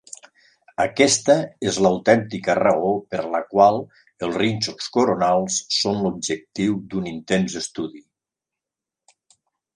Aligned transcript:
Aquesta 0.83 1.33
és 1.71 1.75
l'autèntica 1.85 2.55
raó 2.59 2.93
per 3.15 3.19
la 3.35 3.41
qual 3.51 3.77
els 4.29 4.41
rínxols 4.43 4.89
coronals 4.97 5.59
són 5.83 6.01
l'objectiu 6.07 6.81
d'un 6.95 7.13
intens 7.15 7.61
estudi. 7.65 8.05